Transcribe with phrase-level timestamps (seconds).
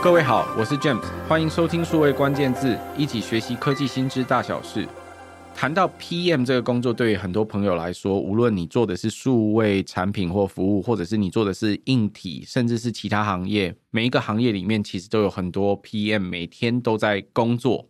[0.00, 4.86] 各位好，我是 James，欢迎收听数位关键字，一起学习科技新知大小事。
[5.52, 17.88] 谈到 PM 这个工作，对于很多朋友来说，无论你做的是数位产品或服务，或者是你做的是硬体，甚至是其他行业，每一个行业里面其实都有很多 PM，每天都在工作。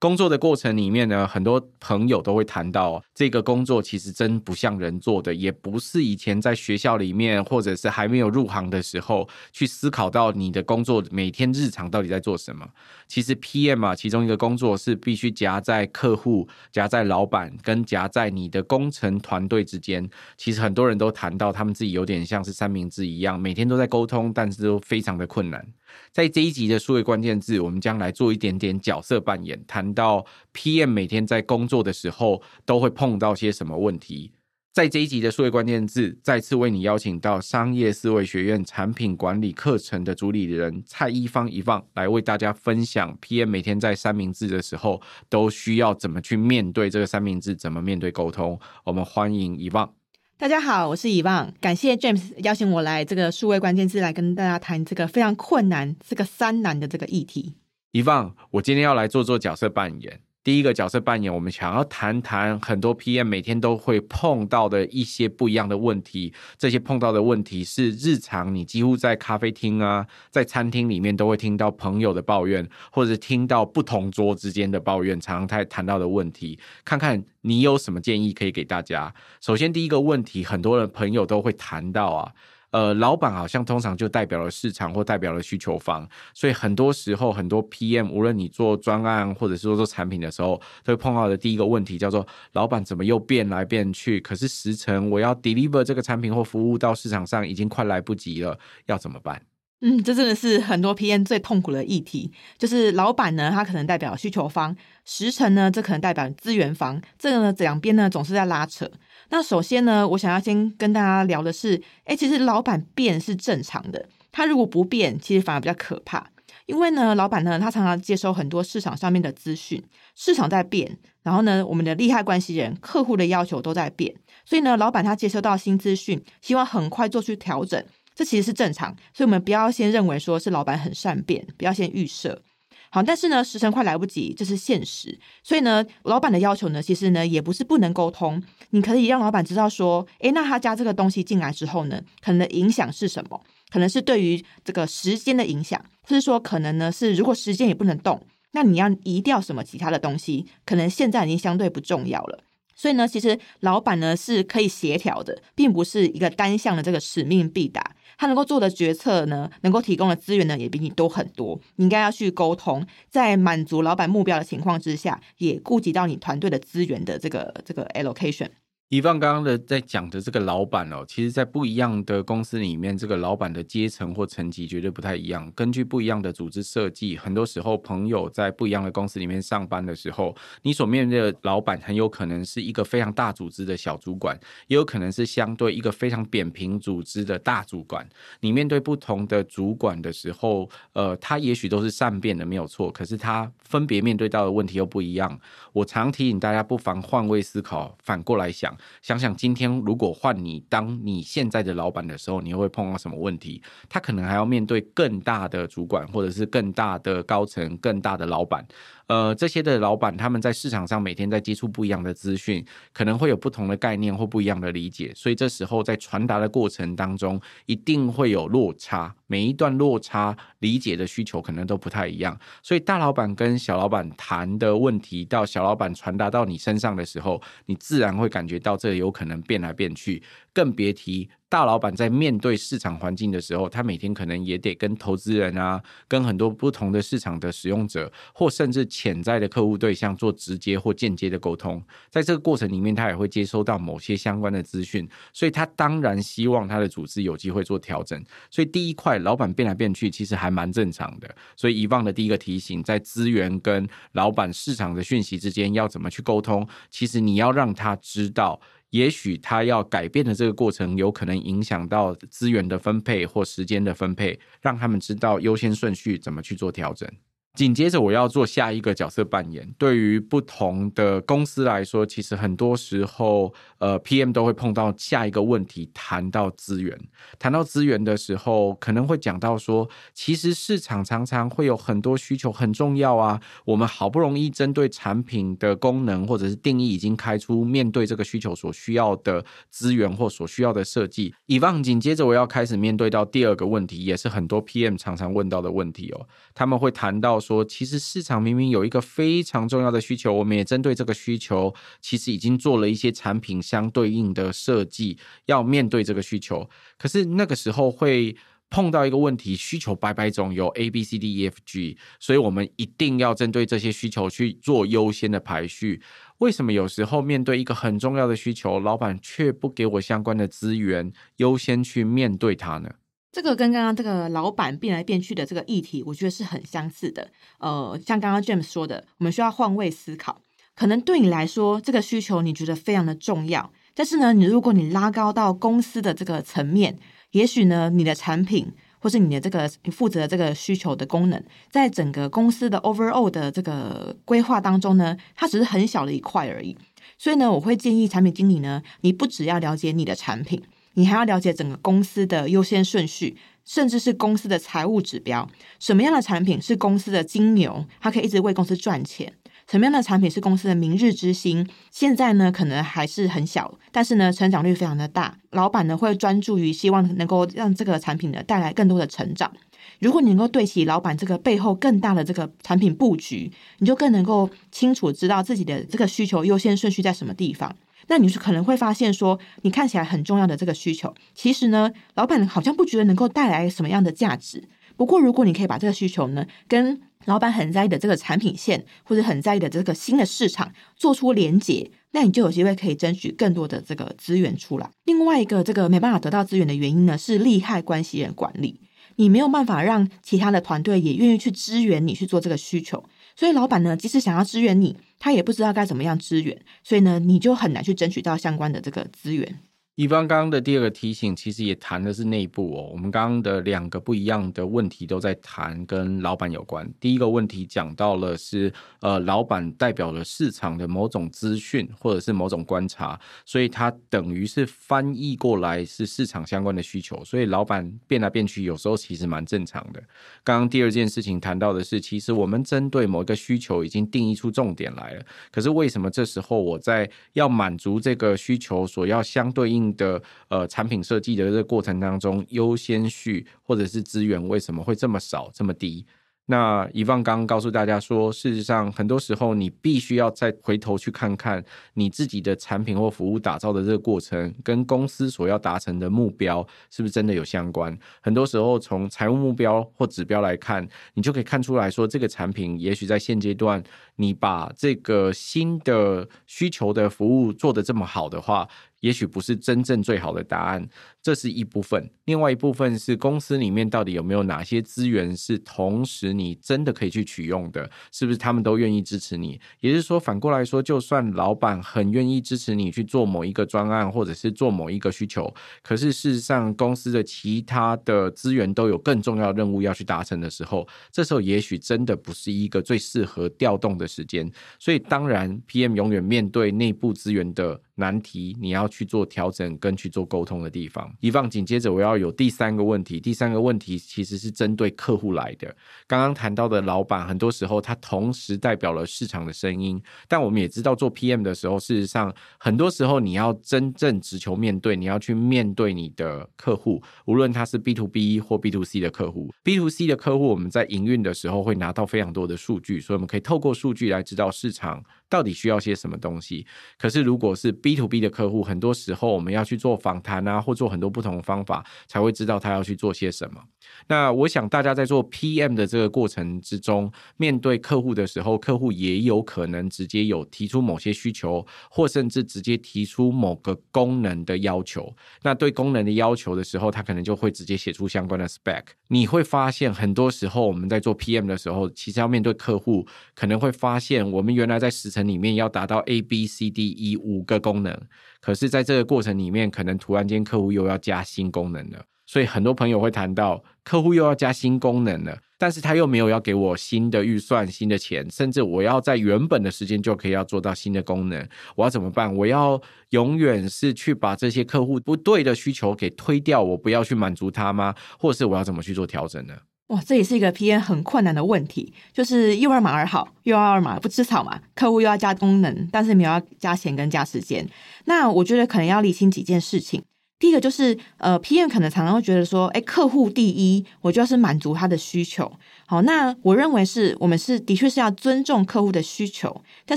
[0.00, 12.64] 工作的过程里面呢，很多朋友都会谈到，这个工作其实真不像人做的，也不是以前在学校里面或者是还没有入行的时候去思考到你的工作每天日常到底在做什么。
[13.08, 20.08] 其实 PM 啊，其中一个工作是必须夹在客户、夹在老板跟夹在你的工程团队之间。
[20.36, 25.66] 其实很多人都谈到，他们自己有点像是三明治一样，每天都在沟通，但是都非常的困难。
[26.12, 34.32] 在这一集的数位关键字，我们将来做一点点角色扮演，谈到 PM 每天在工作的时候都会碰到些什么问题。
[34.72, 48.56] 在这一集的数位关键字，再次为你邀请到商业思维学院产品管理课程的主理人蔡一芳 Yvonne 来为大家分享 PM 每天在三明治的时候都需要怎么去面对这个三明治，怎么面对沟通。
[48.84, 49.97] 我们欢迎 Yvonne。
[50.40, 57.54] 大家好，我是以望感谢 James 邀请我来这个数位关键字来跟大家谈这个非常困难、这个三难的这个议题。
[57.90, 60.20] 以望我今天要来做做角色扮演。
[60.44, 66.32] 第一个角色扮演，我们想要谈谈很多 PM 每天都会碰到的一些不一样的问题。
[66.56, 76.58] 这些碰到的问题是日常，你几乎在咖啡厅啊，在餐厅里面都会听到朋友的抱怨，或者听到不同桌之间的抱怨，常常在谈到的问题。
[76.82, 79.12] 看看你有什么建议可以给大家。
[79.42, 82.32] 首先，第一个问题，很多的朋友都会谈到啊。
[82.70, 94.20] 呃，老板好像通常就代表了市场或代表了需求方，所以很多时候很多 PM，无论你做专案或者是说做产品的时候，都会碰到的第一个问题叫做老板怎么又变来变去？
[94.20, 99.40] 可是时程我要 deliver 这个产品或服务到市场上已经快来不及了，要怎么办？
[99.80, 108.90] 嗯，这真的是很多 PM 最痛苦的议题，就是老板呢，他可能代表需求方，时程呢，这可能代表资源方，这个呢，两边呢总是在拉扯。
[109.30, 116.30] 那首先呢，我想要先跟大家聊的是，哎，其实老板变是正常的，他如果不变，其实反而比较可怕。
[116.66, 119.82] 因为呢，老板呢，他常常接收很多市场上面的资讯，
[120.14, 127.82] 市场在变，然后呢，我们的利害关系人、客户的要求都在变，所以呢，老板他接收到新资讯，希望很快做出调整，
[128.14, 128.94] 这其实是正常。
[129.14, 132.42] 所以我们不要先认为说是老板很善变，不要先预设。
[132.90, 135.18] 好，但是呢，时辰快来不及，这是现实。
[135.42, 138.42] 所以呢，老板的要求呢，其实呢，也不是不能沟通。
[138.70, 143.40] 你可以让老板知道说，诶，那他加这个东西进来之后呢，可能的影响是什么？
[143.70, 150.46] 可能是对于这个时间的影响，或是说可能呢是如果时间也不能动，那你要移掉什么其他的东西？
[150.64, 152.44] 可能现在已经相对不重要了。
[152.78, 157.96] 所以呢，其实老板呢是可以协调的，并不是一个单向的这个使命必达。
[158.16, 161.60] 他能够做的决策呢，能够提供的资源呢，也比你多很多。
[161.74, 168.48] 你应该要去沟通，在满足老板目标的情况之下，也顾及到你团队的资源的这个这个 allocation。
[168.88, 175.52] 宜芳刚刚的在讲的这个老板哦，其实，在不一样的公司里面，这个老板的阶层或层级绝对不太一样。
[175.54, 188.08] 根据不一样的组织设计，很多时候朋友在不一样的公司里面上班的时候，你所面对的老板很有可能是一个非常大组织的小主管，也有可能是相对一个非常扁平组织的大主管。
[188.40, 195.38] 你面对不同的主管的时候，呃，他也许都是善变的，没有错，可是他分别面对到的问题又不一样。
[195.74, 198.74] 我常提醒大家，不妨换位思考，反过来想。
[199.02, 203.62] 想想今天如果换你当你现在的老板的时候，你会碰到什么问题？
[203.88, 208.66] 他可能还要面对更大的主管，或者是更大的高层、更大的老板。
[209.06, 212.62] 呃，这些的老板他们在市场上每天在接触不一样的资讯，
[212.92, 219.14] 可能会有不同的概念或不一样的理解，所以这时候在传达的过程当中，一定会有落差。
[219.26, 230.22] 每一段落差理解的需求可能都不太一样，所以大老板跟小老板谈的问题，到小老板传达到你身上的时候，你自然会感觉到到这有可能变来变去，
[230.58, 231.30] 更别提。
[231.50, 241.82] 大老板在面对市场环境的时候，他每天可能也得跟投资人啊，跟很多不同的市场的使用者，或甚至潜在的客户对象做直接或间接的沟通。
[242.10, 248.22] 在这个过程里面，他也会接收到某些相关的资讯，所以他当然希望他的组织有机会做调整。
[248.50, 251.34] 所以第一块，老板变来变去，其实还蛮正常的。
[251.56, 258.60] 所以遗忘的第一个提醒，在资源跟老板市场的讯息之间要怎么去沟通，其实你要让他知道。
[258.90, 267.06] 也许他要改变的这个过程，有可能影响到资源的分配或时间的分配，让他们知道优先顺序怎么去做调整。
[267.54, 269.74] 紧接着我要做下一个角色扮演。
[269.76, 276.96] 对于不同的公司来说，其实很多时候，呃，PM 都会碰到下一个问题，谈到资源。
[277.38, 283.40] 谈到资源的时候，可能会讲到说，其实市场常常会有很多需求，很重要啊。
[283.64, 291.34] 我们好不容易针对产品的功能或者是定义已经开出，面对这个需求所需要的资源或所需要的设计。
[291.46, 296.26] 以往紧接着我要开始面对到第二个问题，也是很多 PM 常常问到的问题哦。
[296.54, 306.68] 他们会谈到说，其实市场明明有一个非常重要的需求，我们也针对这个需求，其实已经做了一些产品相对应的设计，要面对这个需求。
[306.96, 308.36] 可是那个时候会
[308.70, 316.02] 碰到一个问题，需求百百种，有 A、B、C、D、E、F、G，所以我们一定要针对这些需求去做优先的排序。
[316.38, 322.90] 为什么有时候面对一个很重要的需求，老板却不给我相关的资源，优先去面对它呢？
[323.38, 327.30] 这个跟刚刚这个老板变来变去的这个议题，我觉得是很相似的。
[327.60, 330.40] 呃，像刚刚 James 说的，我们需要换位思考。
[330.74, 336.98] 可能对你来说，这个需求你觉得非常的重要，但是呢，你如果你拉高到公司的这个层面，
[337.30, 346.76] 也许呢，你的产品或是你的这个你负责的这个需求的功能，在整个公司的 overall 的这个规划当中呢，它只是很小的一块而已。
[347.16, 350.60] 所以呢，我会建议产品经理呢，你不只要了解你的产品。
[350.98, 355.48] 你还要了解整个公司的优先顺序，甚至是公司的财务指标。
[355.78, 359.32] 什么样的产品是公司的金牛，它可以一直为公司赚钱？
[359.70, 361.64] 什么样的产品是公司的明日之星？
[361.92, 365.38] 现在呢，可能还是很小，但是呢，成长率非常的大。
[365.50, 369.52] 老板呢，会专注于希望能够让这个产品呢带来更多的成长。
[370.00, 377.76] 如果你能够对齐老板这个背后更大的这个产品布局，你就更能够清楚知道自己的这个需求优先顺序在什么地方。
[378.08, 384.68] 那你就可能会发现说，你看起来很重要的这个需求，其实呢，老板好像不觉得能够带来什么样的价值。
[384.96, 394.90] 不过，如果你可以把这个需求呢，跟老板很在意的这个产品线，或者很在意的这个新的市场做出连结，那你就有机会可以争取更多的这个资源出来。
[395.04, 398.80] 另外一个这个没办法得到资源的原因呢，是利害关系人管理，
[399.16, 403.04] 你没有办法让其他的团队也愿意去支援你去做这个需求。
[403.38, 409.60] 所以老板呢，即使想要支援你，他也不知道该怎么样支援，所以呢，你就很难去争取到相关的这个资源。
[409.98, 412.88] 一方刚刚的第二个提醒，其实也谈的是内部哦。
[412.92, 416.88] 我们刚刚的两个不一样的问题都在谈跟老板有关。
[417.00, 427.20] 第一个问题讲到了是，呃，老板代表了市场的某种资讯或者是某种观察，所以他等于是翻译过来是市场相关的需求。
[427.24, 430.00] 所以老板变来变去，有时候其实蛮正常的。
[430.44, 446.06] 刚刚第二件事情谈到的是，其实我们针对某一个需求已经定义出重点来了，可是为什么这时候我在要满足这个需求所要相对应的呃产品设计的这个过程当中，优先序或者是资源为什么会这么少这么低？
[446.50, 457.94] 那以方刚刚告诉大家说，事实上很多时候你必须要再回头去看看你自己的产品或服务打造的这个过程，跟公司所要达成的目标是不是真的有相关？
[458.22, 463.84] 很多时候从财务目标或指标来看，你就可以看出来说，这个产品也许在现阶段，
[464.16, 468.66] 你把这个新的需求的服务做得这么好的话。
[469.00, 470.88] 也许不是真正最好的答案，
[471.22, 472.10] 这是一部分。
[472.24, 479.60] 另外一部分是公司里面到底有没有哪些资源是同时你真的可以去取用的，是不是他们都愿意支持你？
[479.80, 485.52] 也就是说，反过来说，就算老板很愿意支持你去做某一个专案，或者是做某一个需求，
[485.82, 494.50] 可是事实上公司的其他的资源都有更重要的任务要去达成的时候，这时候也许真的不是一个最适合调动的时间。
[494.78, 501.12] 所以，当然，PM 永远面对内部资源的难题，你要去做调整跟去做沟通的地方。
[501.20, 505.74] 以放紧接着我要有第三个问题，第三个问题其实是针对客户来的。
[506.06, 519.52] 刚刚谈到的老板，很多时候他同时代表了市场的声音，但我们也知道做 PM 的时候，事实上很多时候你要真正直球面对，你要去面对你的客户，无论他是 B to B 或 B to C 的客户。
[519.64, 525.02] B to C 的客户，我们在营运的时候会拿到非常多的数据，所以我们可以透过数据来知道市场。
[525.28, 526.66] 到底需要些什么东西？
[526.98, 533.60] 可是如果是 B to B 的客户，很多时候我们要去做访谈啊，或做很多不同的方法，才会知道他要去做些什么。
[534.06, 545.14] 那我想大家在做 PM 的这个过程之中，面对客户的时候，客户也有可能直接有提出某些需求，或甚至直接提出某个功能的要求。
[545.42, 548.84] 那对功能的要求的时候，他可能就会直接写出相关的 spec。
[549.08, 557.98] 你会发现，很多时候我们在做 PM 的时候，其实要面对客户，可能会发现我们原来在时里面要达到 A B C D E 五个功能，
[558.40, 562.04] 可是在这个过程里面，可能突然间客户又要加新功能了。
[562.26, 572.36] 所以很多朋友会谈到，客户又要加新功能了，但是他又没有要给我新的预算、新的钱，甚至我要在原本的时间就可以要做到新的功能，我要怎么办？
[572.36, 572.78] 我要
[573.10, 577.94] 永远是去把这些客户不对的需求给推掉，我不要去满足他吗？
[578.18, 579.54] 或者是我要怎么去做调整呢？
[579.88, 584.60] 哇，这也是一个 PN 很困难的问题，就是又要马儿好，又要马儿不吃草嘛。
[584.74, 587.66] 客户又要加功能，但是没有要加钱跟加时间。
[588.04, 590.02] 那我觉得可能要理清几件事情。
[590.38, 595.50] 第一个就是，呃，PM 可能常常会觉得说，哎，客户第一，我就要是满足他的需求。
[595.90, 599.96] 好，那我认为是我们是的确是要尊重客户的需求，但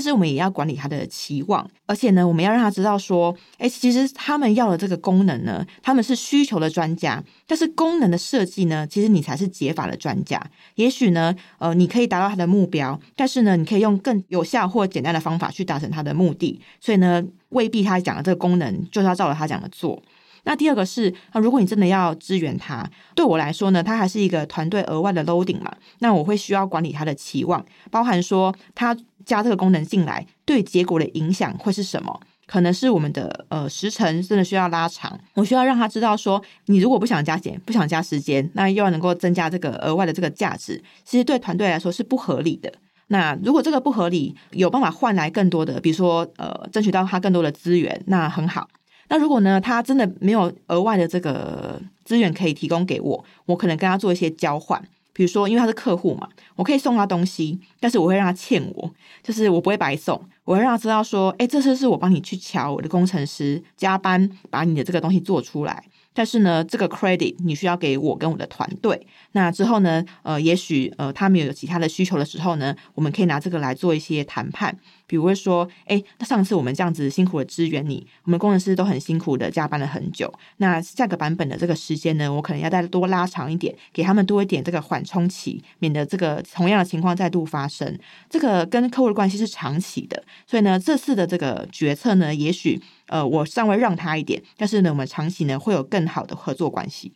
[0.00, 10.42] 是我们也要管理他的期望，而且呢，我们要让他知道说，哎，其实他们要的这个功能呢，他们是需求的专家，但是功能的设计呢，其实你才是解法的专家。
[10.76, 16.58] 也许呢，呃，你可以达到他的目标，但是呢，你可以用更有效或简单的方法去达成他的目的。
[16.80, 20.02] 所以呢，未必他讲的这个功能就是要照着他讲的做。
[20.44, 25.72] 那第二个是，啊，如果你真的要支援他，对我来说呢，他还是一个团队额外的 loading 嘛。
[26.00, 32.20] 那我会需要管理他的期望，包含说他加这个功能进来，对结果的影响会是什么？
[32.44, 42.70] 可能是我们的呃时程真的需要拉长，我需要让他知道说，你如果不想加钱，不想加时间，那又要能够增加这个额外的这个价值，其实对团队来说是不合理的。
[43.06, 48.68] 那如果这个不合理，有办法换来更多的，比如说呃争取到他更多的资源，那很好。
[49.08, 54.82] 那如果呢，他真的没有额外的这个资源可以提供给我，我可能跟他做一些交换，
[55.12, 58.90] 比如说，因为他是客户嘛，我可以送他东西，但是我会让他欠我，
[59.22, 65.84] 就是我不会白送，我会让他知道说，哎，这次是我帮你去瞧我的工程师加班把你的这个东西做出来。
[66.14, 69.06] 但是呢，这个 credit 你需要给我跟我的团队。
[69.32, 74.78] 那之后呢，呃，也许呃他们有其他的需求的时候呢，我们可以拿这个来做一些谈判。
[75.12, 80.32] 比如说，哎，那上次我们这样子辛苦的支援你，我们工程师都很辛苦的加班了很久。
[80.56, 87.98] 那下个版本的这个时间呢，我可能要再多拉长一点，给他们多一点这个缓冲期，免得这个同样的情况再度发生。
[88.30, 92.80] 这个跟客户的关系是长期的，所以呢，这次的这个决策呢，也许。
[93.08, 97.12] 呃，我稍微让他一点，但是呢，我们长期呢会有更好的合作关系。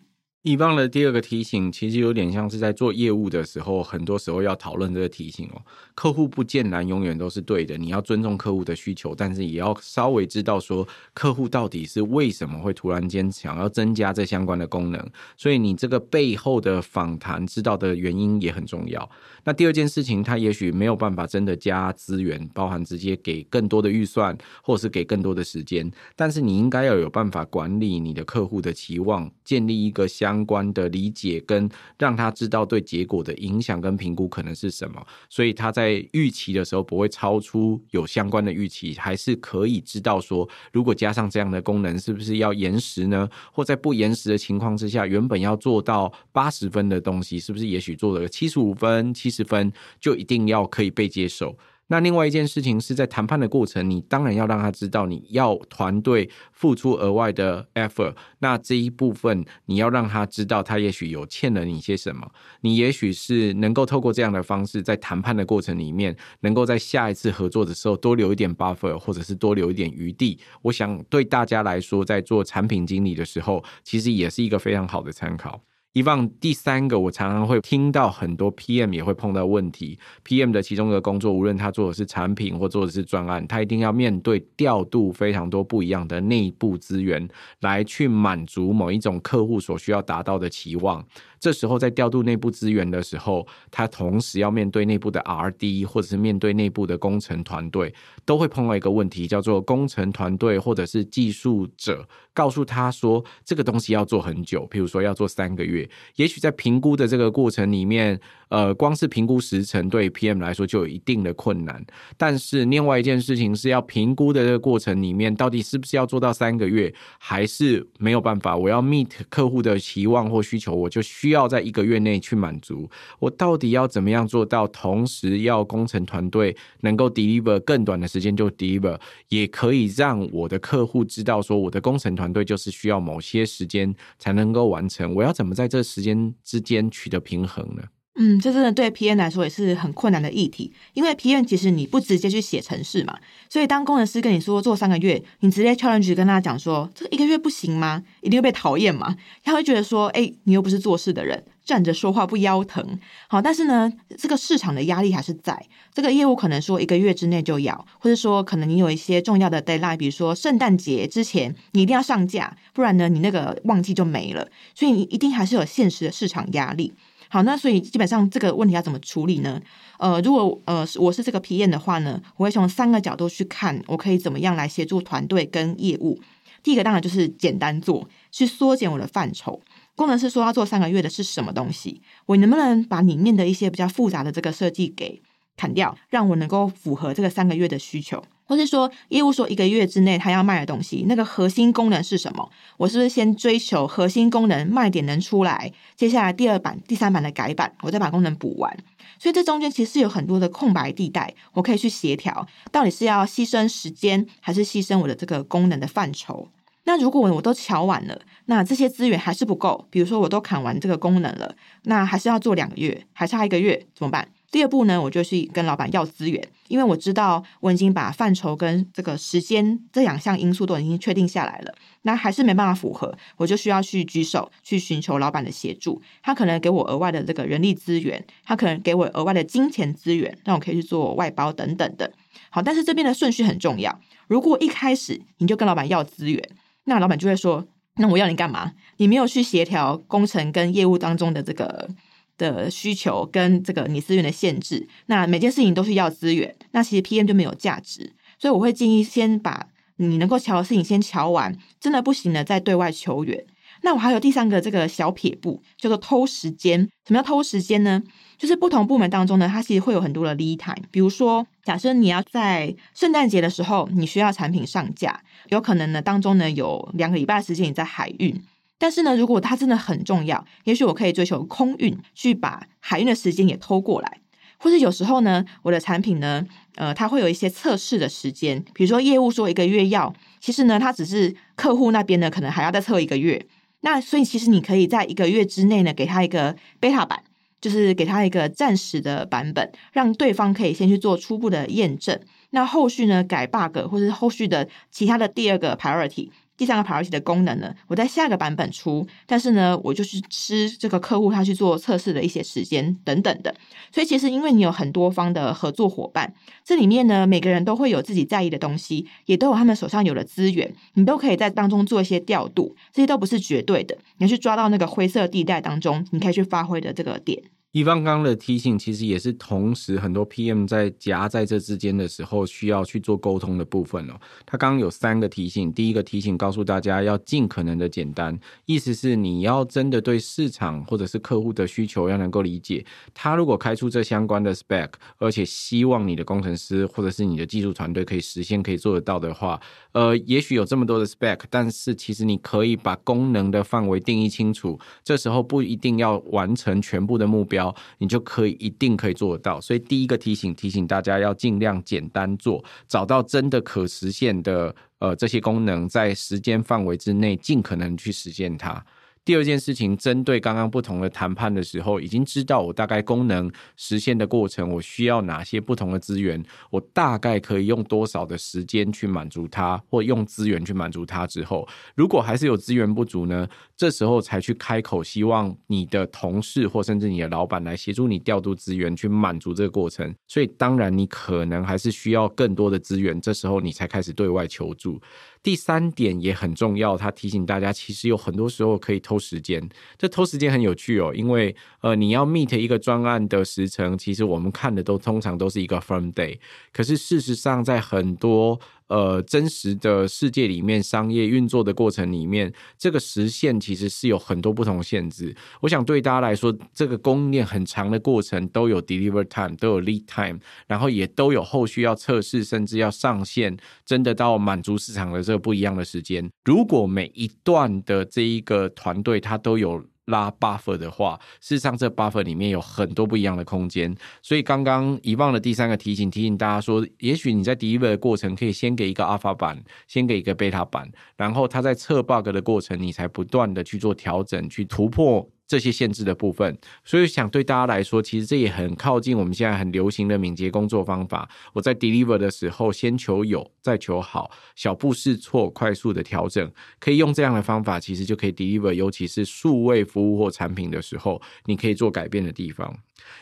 [0.47, 5.61] 乙方的第二个提醒，其实有点像是在做业务的时候，很多时候要讨论这个提醒哦。
[5.93, 15.05] 客户不见得永远都是对的，你要尊重客户的需求，但是也要稍微知道说客户到底是为什么会突然间想要增加这相关的功能。
[15.37, 19.11] 所以你这个背后的访谈知道的原因也很重要。
[19.43, 30.36] 那第二件事情，他也许没有办法真的加资源，包含直接给更多的预算，或是给更多的时间，但是你应该要有办法管理你的客户的期望，建立一个相。
[30.37, 31.67] 相关的理解跟
[31.99, 43.27] 让他知道对结果的影响跟评估可能是什么，所以他在预期的时候不会超出有相关的预期，还是可以知道说，如果加上这样的功能，是不是要延时呢？
[43.51, 51.57] 或在不延时的情况之下，原本要做到八十分的东西，是不是也许做了七十五分、七十分就一定要可以被接受？
[51.89, 58.15] 那另外一件事情是在谈判的过程，你当然要让他知道你要团队付出额外的 effort。
[58.41, 62.29] 那这一部分你要让他知道，他也许有欠了你些什么。
[62.63, 70.39] 你也许是能够透过这样的方式，在谈判的过程里面，能够在下一次合作的时候多留一点 buffer，或者是多留一点余地。
[70.63, 75.61] 我想对大家来说，在做产品经理的时候，其实也是一个非常好的参考。
[75.97, 79.99] 以往第三个，我常常会听到很多 PM 也会碰到问题。
[80.27, 87.27] PM 的其中一个工作，无论他做的是产品或做的是专案，他一定要面对调度非常多不一样的内部资源，
[87.61, 91.03] 来去满足某一种客户所需要达到的期望。
[91.39, 108.21] 这时候在调度内部资源的时候，他同时要面对内部的 RD，或者是面对内部的工程团队，都会碰到一个问题，叫做工程团队或者是技术者告诉他说，这个东西要做很久，譬如说要做三个月，也许在评估的这个过程里面。
[108.49, 111.85] 呃，光是评估时程对 PM 来说就有一定的困难，
[112.17, 118.57] 但是另外一件事情是要评估的这个过程里面，到底是不是要做到三个月，还是没有办法？
[118.57, 122.89] 我要 meet 客户的期望或需求，我就需需要在一个月内去满足。
[123.19, 124.65] 我到底要怎么样做到？
[124.69, 128.97] 同时要工程团队能够 deliver 更短的时间就 deliver，
[129.29, 135.15] 也可以让我的客户知道说，我的工程团队就是需要某些时间才能够完成。
[135.15, 137.83] 我要怎么在这时间之间取得平衡呢？
[138.19, 143.19] 嗯，这真的对 PM 来说也是很困难的议题，因为 PM 其实你不直接去写程式嘛，
[143.51, 148.03] 所以当工程师跟你说做三个月，你直接 challenge 跟他讲说这一个月不行吗？
[148.23, 149.15] 一定会被讨厌嘛？
[149.45, 152.99] 他会觉得说，哎，你又不是做事的人，站着说话不腰疼。
[153.29, 166.95] 好，但是呢，这个市场的压力还是在，这个业务可能说一个月之内就要，或者说可能你有一些重要的 deadline，比如说圣诞节之前你一定要上架，不然呢，你那个旺季就没了，所以你一定还是有现实的市场压力。
[167.29, 169.61] 好，那所以基本上这个问题要怎么处理呢？
[169.99, 176.21] 呃，如果呃我是这个 PM 的话呢，我会从三个角度去看，我可以怎么样来协助团队跟业务。
[176.63, 179.61] 第一个当然就是简单做，去缩减我的范畴。
[179.95, 182.03] 工程师说要做三个月的是什么东西？
[182.27, 185.23] 我能不能把里面的一些比较复杂的这个设计给
[185.57, 188.23] 砍掉，让我能够符合这个三个月的需求？
[188.47, 192.49] 或是说，业务说一个月之内他要卖的东西，那个核心功能是什么？
[192.77, 195.73] 我是不是先追求核心功能卖点能出来？
[195.97, 198.77] 接下来第二版、第三版的改版，我再把功能补完。
[199.19, 206.49] 所以这中间其实有很多的空白地带，我可以去协调，到底是要牺牲时间，还是牺牲我的这个功能的范畴？
[206.85, 214.29] 那如果我都瞧完了，那这些资源还是不够，比如说我都砍完这个功能了，那还是要做两个月，还差一个月，怎么办？
[214.51, 232.13] 第二步呢，我就去跟老板要资源，因为我知道我已经把范畴跟这个时间这两项因素都已经确定下来了，那还是没办法符合，我就需要去举手去寻求老板的协助，他可能给我额外的这个人力资源，他可能给我额外的金钱资源，让我可以去做外包等等的。
[232.49, 236.43] 好，但是这边的顺序很重要，如果一开始你就跟老板要资源，
[236.85, 238.73] 那老板就会说，那我要你干嘛？
[238.99, 241.91] 你没有去协调工程跟业务当中的这个。
[242.39, 253.45] 的需求跟这个你资源的限制，那每件事情都是要资源，那其实 PM 就没有价值，所以我会建议先把你能够瞧的事情先瞧完，真的不行了再对外求援。
[253.83, 256.81] 那我还有第三个这个小撇步，叫做偷时间。
[257.07, 258.03] 什么叫偷时间呢？
[258.39, 260.87] 就是不同部门当中呢，它其实会有很多的 lead time。
[260.91, 268.43] 比如说，假设你要在圣诞节的时候，你需要产品上架，有可能呢当中呢有两个礼拜的时间你在海运。
[268.79, 274.21] 但是呢，如果它真的很重要，也许我可以追求空运，去把海运的时间也偷过来。
[274.59, 276.45] 或是有时候呢，我的产品呢，
[276.77, 283.47] 呃，它会有一些测试的时间，比如说业务说一个月要，其实呢，它只是客户那边呢，可能还要再测一个月。
[283.81, 287.23] 那所以其实你可以在一个月之内呢，给他一个 beta 版，
[287.61, 292.19] 就是给他一个暂时的版本，让对方可以先去做初步的验证。
[292.51, 296.31] 那后续呢，改 bug 或是后续的其他的第二个 priority。
[296.57, 303.55] 第三个 priority 的功能呢，我在下个版本出，但是呢，我就是吃这个客户他去做测试的一些时间等等的。
[303.93, 306.33] 所以其实因为你有很多方的合作伙伴，
[306.65, 317.43] 这里面呢，每个人都会有自己在意的东西，也都有他们手上有的资源，你都可以在当中做一些调度，这些都不是绝对的，你要去抓到那个灰色地带当中，你可以去发挥的这个点。
[317.77, 324.15] 一方刚的提醒，其实也是同时很多 PM 在夹在这之间的时候，需要去做沟通的部分哦。
[324.47, 332.83] 他刚刚有三个提醒，第一个提醒告诉大家要尽可能的简单，意思是你要真的对市场或者是客户的需求要能够理解。
[333.13, 339.61] 他如果开出这相关的 spec，而且希望你的工程师或者是你的技术团队可以实现、可以做得到的话，
[339.93, 347.66] 呃，也许有这么多的 spec，但是其实你可以把功能的范围定义清楚，这时候不一定要完成全部的目标。
[347.99, 358.85] 你就可以一定可以做得到，所以第一个提醒提醒大家要尽量简单做，找到真的可实现的呃这些功能，在时间范围之内尽可能去实现它。
[359.27, 373.49] 第二件事情，针对刚刚不同的谈判的时候，已经知道我大概功能实现的过程，我需要哪些不同的资源，我大概可以用多少的时间去满足它，或用资源去满足它之后，如果还是有资源不足呢？
[373.77, 380.15] 这时候才去开口，希望你的同事或甚至你的老板来协助你调度资源去满足这个过程。
[380.29, 385.01] 所以当然你可能还是需要更多的资源，这时候你才开始对外求助。
[385.47, 389.63] 第三点也很重要，他提醒大家，其实有很多时候可以偷时间。
[389.97, 396.37] 这偷时间很有趣哦，因为呃，你要 meet 一个专案的时程，其实我们看的都通常都是一个 firm day。
[396.73, 405.35] 可是事实上，在很多呃，真实的世界里面，商业运作的过程里面，这个实现其实是有很多不同限制。
[405.61, 416.31] 我想对大家来说，这个供应链很长的过程都有 deliver time，都有 lead time，然后也都有后续要测试，甚至要上线，真的到满足市场的这个不一样的时间。
[416.45, 419.85] 如果每一段的这一个团队，它都有。
[420.07, 441.29] 拉 buffer 的话，事实上这 buffer 里面有很多不一样的空间，所以刚刚遗忘的第三个提醒，提醒大家说，也许你在第一轮的过程可以先给一个 alpha 版，先给一个 beta 版，然后它在测 bug 的过程，你才不断的去做调整，去突破这些限制的部分，所以想对大家来说，其实这也很靠近我们现在很流行的敏捷工作方法。
[441.53, 452.77] 我在 deliver 的时候，先求有，再求好，小步试错，快速的调整，可以用这样的方法，其实就可以 deliver，尤其是数位服务或产品的时候，你可以做改变的地方。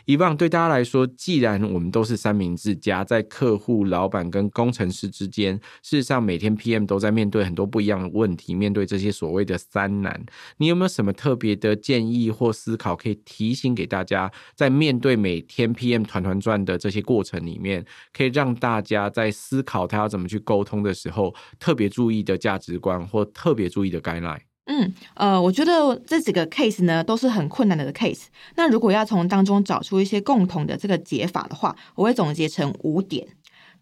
[0.04, 10.24] 以往对大家来说，既然我们都是三明治夹在客户、老板跟工程师之间，事实上每天 PM 都在面对很多不一样的问题，面对这些所谓的三难，
[10.58, 24.40] 你有没有什么特别的建议或思考，可以提醒给大家，在面对每天 PM 团团转的这些过程里面，可以让大家在思考他要怎么去沟通的时候，特别注意的价值观或特别注意的 guideline？
[24.66, 28.24] 嗯，呃，我觉得这几个 case 呢都是很困难的 case。
[28.56, 33.26] 那如果要从当中找出一些共同的这个解法的话，我会总结成五点。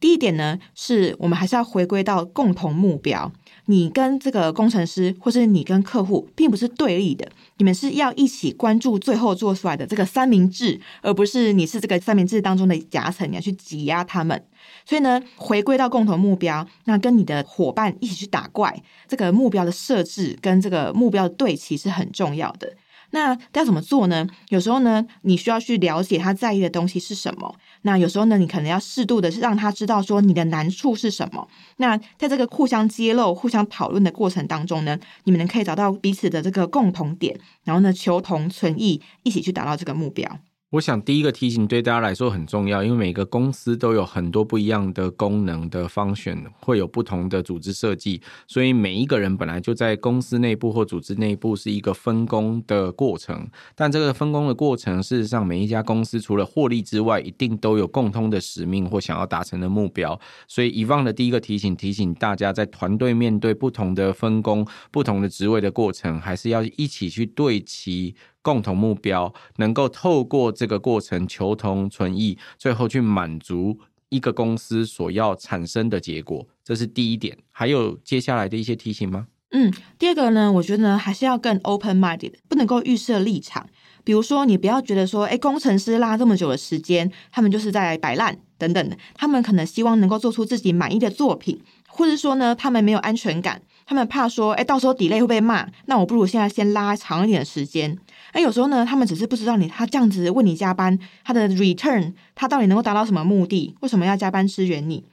[0.00, 3.30] 第一点呢，是我们还是要回归到共同目标。
[3.66, 14.44] 你跟这个工程师，或是你跟客户，并不是对立的，你们是要一起关注最后做出来的这个三明治，而不是你是这个三明治当中的夹层，你要去挤压他们。
[14.84, 22.74] 所以呢，回归到共同目标，那跟你的伙伴一起去打怪，这个目标的设置跟这个目标的对齐是很重要的。
[23.14, 24.26] 那要怎么做呢？
[24.48, 27.54] 有时候呢，你需要去了解他在意的东西是什么。
[27.82, 31.46] 那有时候呢，你可能要适度的让他知道说你的难处是什么。
[31.76, 40.38] 那在这个互相揭露、互相讨论的过程当中呢，你们可以找到彼此的这个共同点，然后呢，求同存异，一起去达到这个目标。
[40.72, 53.46] 我想第一个提醒对大家来说很重要，因为每个公司都有很多不一样的功能的方选会有不同的组织设计，所以每一个人本来就在公司内部或组织内部是一个分工的过程。
[53.74, 60.18] 但这个分工的过程，事实上每一家公司除了获利之外，一定都有共通的使命或想要达成的目标。
[60.48, 68.14] 所以以往的第一个提醒，提醒大家在团队面对不同的分工、不同的职位的过程，还是要一起去对齐。
[68.42, 73.78] 共同目标，能够透过这个过程求同存异，最后去满足
[74.08, 77.38] 一个公司所要产生的结果，这是第一点。
[77.50, 79.28] 还有接下来的一些提醒吗？
[79.52, 83.68] 嗯，第二个呢，我觉得呢，还是要更 open minded，不能够预设立场。
[84.02, 91.60] 比如说，你不要觉得说，哎，工程师拉这么久的时间，他们就是在摆烂等等的，他们可能希望能够做出自己满意的作品，
[91.94, 93.60] 或者说呢，他们没有安全感。
[93.84, 97.96] 他们怕说，哎，到时候 delay 会被骂，那我不如现在先拉长一点的时间。
[98.30, 103.74] 哎，有时候呢，他们只是不知道你，他这样子问你加班，他的 return，他到底能够达到什么目的？
[103.80, 105.04] 为什么要加班支援你？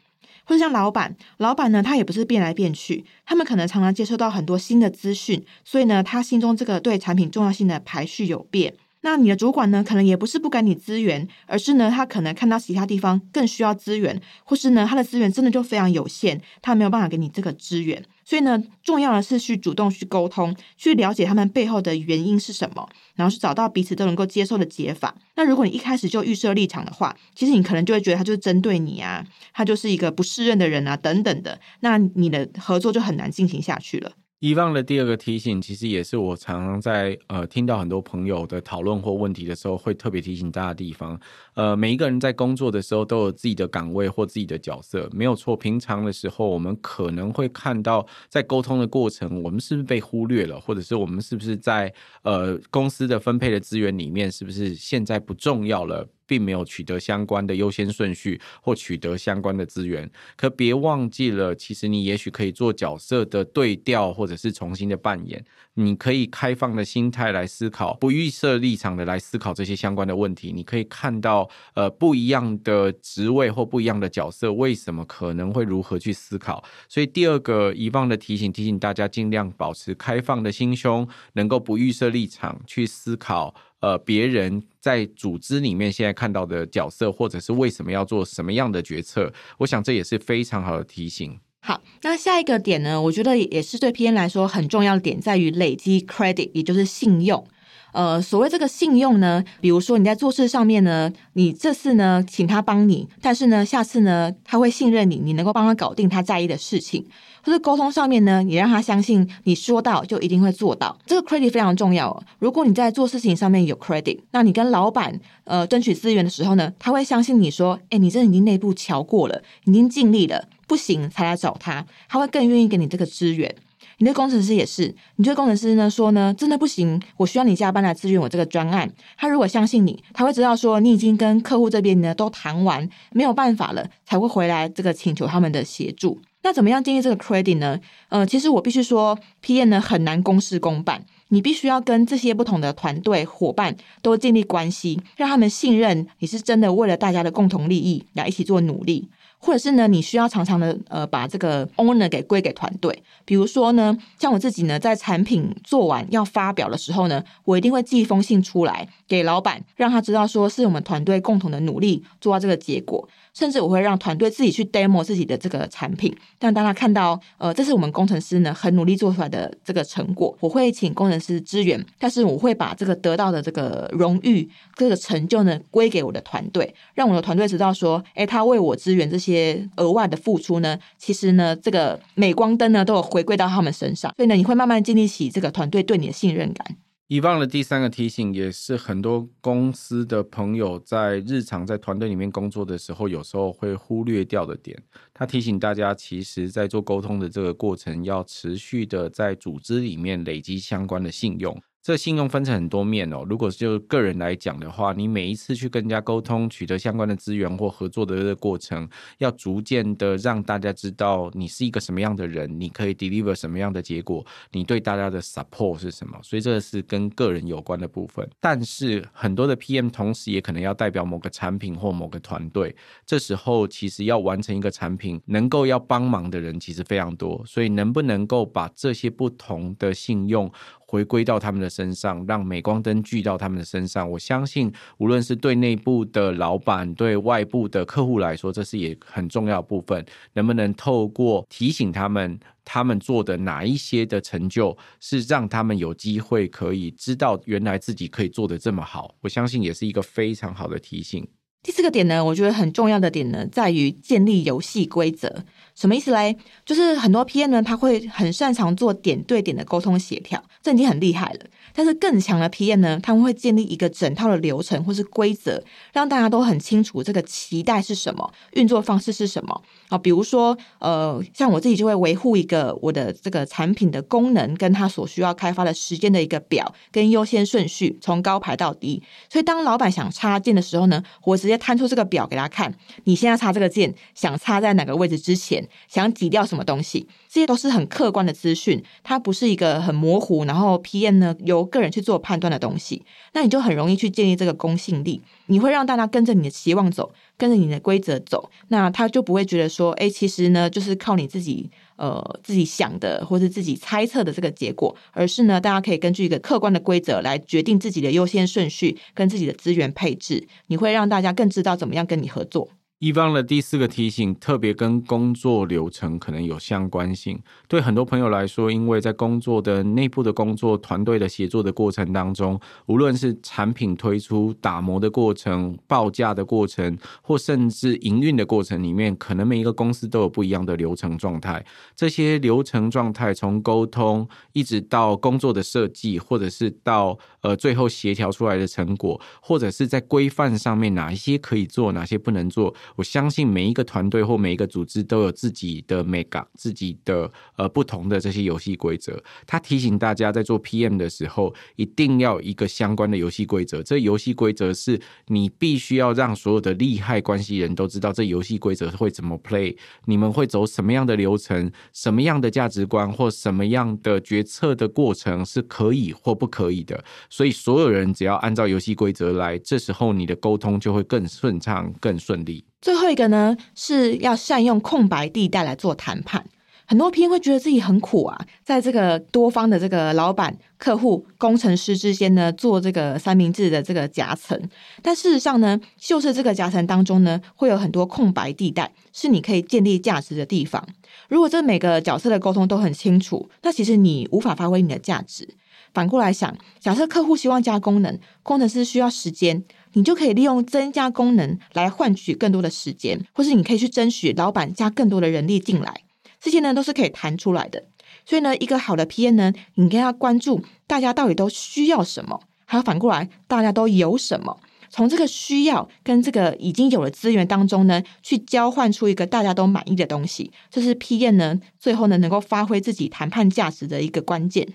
[0.45, 8.73] 或者像老板，老板呢，他也不是变来变去，他们可能常常接收到很多新的资讯，所以呢，他心中这个对产品重要性的排序有变。
[9.01, 18.03] 那你的主管呢，可能也不是不给你资源，而是呢，他可能看到其他地方更需要资源，或是呢，他的资源真的就非常有限，他没有办法给你这个资源。
[18.25, 25.15] 所以呢，重要的是去主动去沟通，去了解他们背后的原因是什么，然后去找到彼此都能够接受的解法。
[25.35, 34.11] 那如果你一开始就预设立场的话，其实你可能就会觉得他就是针对你啊，他就是一个不适任的人啊，等等的，那你的合作就很难进行下去了。
[34.41, 41.19] 以往的第二个提醒，其实也是我常常在呃听到很多朋友的讨论或问题的时候，会特别提醒大家的地方。
[41.55, 45.57] 呃，每一个人在工作的时候都有自己的岗位或自己的角色，没有错。
[45.57, 56.07] 平常的时候，我们可能会看到在沟通的过程，我们是不是被忽略了，或者是我们是不是在呃公司的分配的资源里面，是不是现在不重要了？
[56.29, 65.43] 并没有取得相关的优先顺序或取得相关的资源，可别忘记了，其实你也许可以做角色的对调，或者是重新的扮演。
[65.73, 70.51] 你可以开放的心态来思考，不预设立场的来思考这些相关的问题。
[70.51, 76.63] 你可以看到，呃，不一样的职位或不一样的角色，为什么可能会如何去思考。
[76.89, 83.55] 所以第二个遗忘的提醒，提醒大家尽量保持开放的心胸，能够不预设立场去思考。
[83.79, 91.39] 呃，别人在组织里面现在看到的角色，或者是为什么要做什么样的决策，我想这也是非常好的提醒。
[91.61, 97.45] 好，那下一个点呢，我觉得也是对 P N 来说很重要的点，在于累积 credit，也就是信用。
[97.91, 107.05] 呃，所谓这个信用呢，比如说你在做事上面呢，你这次呢请他帮你，但是呢下次呢他会信任你，你能够帮他搞定他在意的事情，
[107.43, 110.97] 或者沟通上面呢，也让他相信你说到就一定会做到。
[111.05, 112.23] 这个 credit 非常重要哦。
[112.37, 123.55] 如果你在做事情上面有 credit，那你跟老板呃争取资源的时候呢，他会相信你说，哎，你这已经内部瞧过了，已经尽力了，不行才来找他，他会更愿意给你这个资源。
[123.99, 128.89] 你的工程师也是，你对工程师呢说呢，真的不行，我需要你加班来支援我这个专案。
[129.17, 136.19] 他如果相信你，他会知道说你已经跟客户这边呢都谈完，没有办法了，才会回来这个请求他们的协助。
[136.41, 137.77] 那怎么样建立这个 credit 呢？
[138.07, 149.09] 呃，其实我必须说，PM 呢很难公事公办，你必须要跟这些不同的团队伙伴都建立关系，让他们信任你是真的为了大家的共同利益来一起做努力。
[149.39, 153.01] 或者是呢，你需要常常的呃把这个 owner 给归给团队。
[153.25, 163.07] 比如说呢，像我自己呢，在产品做完要发表的时候呢，我一定会寄一封信出来给老板，让他知道说是我们团队共同的努力做到这个结果。
[163.31, 186.77] 甚至我会让团队自己去 demo 自己的这个产品，但当他看到，呃，这是我们工程师呢很努力做出来的这个成果，我会请工程师支援，但是我会把这个得到的这个荣誉、这个成就呢归给我的团队，让我的团队知道说，哎，他为我支援这些些额外的付出呢，其实呢，这个镁光灯呢都有回归到他们身上，所以呢，你会慢慢建立起这个团队对你的信任感。
[187.07, 194.79] 以往的第三个提醒，也是很多公司的朋友在日常在团队里面工作的时候，有时候会忽略掉的点。
[195.11, 201.59] 他提醒大家，其实，在做沟通的这个过程，要持续的在组织里面累积相关的信用。
[201.89, 203.25] 这信用分成很多面哦。
[203.27, 216.15] 如果就个人来讲的话，你每一次去跟人家沟通，取得相关的资源或合作的这个过程，要逐渐的让大家知道你是一个什么样的人，你可以 deliver 什么样的结果，你对大家的 support 是什么。
[216.21, 218.29] 所以这个是跟个人有关的部分。
[218.39, 227.43] 但是很多的 PM 同时也可能要代表某个产品或某个团队，这时候其实要完成一个产品，能够要帮忙的人其实非常多。
[227.47, 230.51] 所以能不能够把这些不同的信用
[230.89, 234.09] 回归到他们的身上，让镁光灯聚到他们的身上。
[234.09, 240.03] 我相信，无论是对内部的老板，对外部的客户来说，这是也很重要部分。
[240.33, 249.13] 能不能透过提醒他们，他们做的哪一些的成就，是让他们有机会可以知道，原来自己可以做得这么好？
[249.21, 251.27] 我相信，也是一个非常好的提醒。
[251.61, 255.43] 第四个点呢，我觉得很重要的点呢，在于建立游戏规则。
[255.75, 256.37] 什么意思嘞？
[256.65, 261.39] 就是很多 PM 呢，他会很擅长做点对点的沟通协调，这已经很厉害了。
[261.79, 265.63] 但是更强的 PM 呢，他们会建立一个整套的流程或是规则，
[265.93, 269.97] 让大家都很清楚这个期待是什么，运作方式是什么啊。
[269.97, 279.01] 比如说，呃，像我自己就会维护一个我的这个产品的功能，跟它所需要开发的时间的一个表跟优先顺序，从高排到低。
[279.29, 285.65] 所以当老板想插件的时候呢，我直接摊出这个表给他看，你现在插这个件，想插在哪个位置之前。
[285.87, 312.69] 想挤掉什么东西，这些都是很客观的资讯，它不是一个很模糊，然后 PM 呢由个人去做判断的东西，那你就很容易去建立这个公信力，你会让大家跟着你的期望走，跟着你的规则走，那他就不会觉得说，哎，其实呢就是靠你自己呃自己想的或是自己猜测的这个结果，而是呢大家可以根据一个客观的规则来决定自己的优先顺序跟自己的资源配置，你会让大家更知道怎么样跟你合作。
[312.99, 317.41] 一方的第四个提醒，特别跟工作流程可能有相关性。
[317.65, 331.65] 对很多朋友来说，因为在工作的内部的工作团队的协作的过程当中，无论是产品推出、打磨的过程、报价的过程，或甚至营运的过程里面，可能每一个公司都有不一样的流程状态。
[331.95, 342.75] 这些流程状态从沟通一直到工作的设计，或者是到呃最后协调出来的成果，或者是在规范上面哪一些可以做，哪些不能做。
[342.95, 349.21] 我相信每一个团队或每一个组织都有自己的美感，自己的呃不同的这些游戏规则。
[349.45, 353.81] 他提醒大家在做 PM 的时候，一定要一个相关的游戏规则。
[353.83, 359.75] 这游戏规则是你必须要让所有的利害关系人都知道这游戏规则会怎么 play，
[360.05, 367.03] 你们会走什么样的流程，什么样的价值观或什么样的决策的过程是可以或不可以的。
[367.29, 372.63] 所以所有人只要按照游戏规则来，这时候你的沟通就会更顺畅、更顺利。
[372.81, 376.45] 最后一个呢，是要善用空白地带来做谈判。
[376.85, 384.59] 很多 PM 会觉得自己很苦啊，在这个多方的这个老板、客户、工程师之间呢，做这个三明治的这个夹层。
[385.03, 390.83] 但事实上呢，就是这个夹层当中呢，会有很多空白地带，是你可以建立价值的地方。
[391.27, 395.47] 如果这每个角色的沟通都很清楚，那其实你无法发挥你的价值。
[395.93, 399.63] 反过来想，假设客户希望加功能，工程师需要时间。
[399.93, 406.03] 你就可以利用增加功能来换取更多的时间，或是你可以去争取老板加更多的人力进来，
[406.39, 407.85] 这些呢都是可以谈出来的。
[408.25, 424.67] 所以呢，一个好的 PM 呢，你应该要关注大家到底都需要什么，还有反过来大家都有什么，从这个需要跟这个已经有的资源当中呢，去交换出一个大家都满意的东西，这是 PM 呢最后呢能够发挥自己谈判价值的一个关键。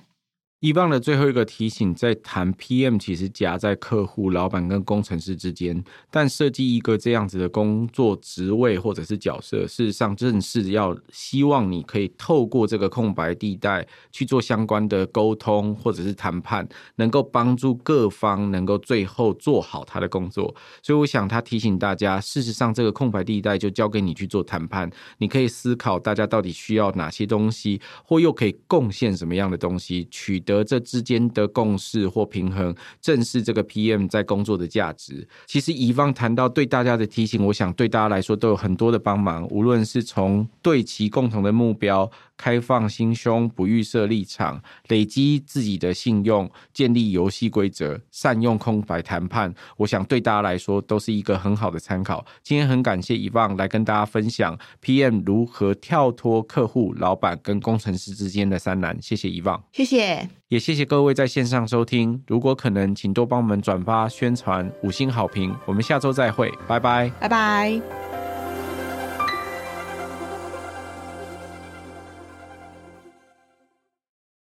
[0.64, 20.56] 以往的最后一个提醒，在谈 PM 其实夹在客户、老板跟工程师之间，但设计一个这样子的工作职位或者是角色，事实上正是要希望你可以透过这个空白地带去做相关的沟通或者是谈判，能够帮助各方能够最后做好他的工作。
[20.82, 30.53] 所以我想他提醒大家，事实上这个空白地带就交给你去做谈判，你可以思考大家到底需要哪些东西，或又可以贡献什么样的东西，取得。
[30.54, 35.26] 而这之间的共识或平衡，正是这个 PM 在工作的价值。
[35.46, 39.46] 其实乙方谈到对大家的提醒，我想对大家来说都有很多的帮忙。
[39.48, 42.10] 无论是从对其共同的目标。
[42.36, 49.52] 开放心胸，不预设立场，累积自己的信用，建立游戏规则，善用空白谈判。
[49.76, 52.24] 我想对大家来说都是一个很好的参考。
[52.42, 58.96] 今天很感谢遗忘来跟大家分享 PM 如何跳脱客户、老板跟工程师之间的三难。
[59.00, 62.22] 谢谢遗忘，谢谢，也谢谢各位在线上收听。
[62.26, 65.54] 如果可能，请多帮我们转发宣传，五星好评。
[65.66, 68.13] 我们下周再会，拜拜，拜拜。